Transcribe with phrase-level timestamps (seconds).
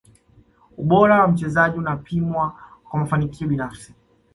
[0.77, 2.55] ubora wa mchezaji unapimwa
[2.89, 3.95] kwa mafanikio binafsi